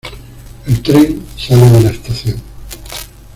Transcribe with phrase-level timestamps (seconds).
[0.65, 2.41] El tren sale de la estación.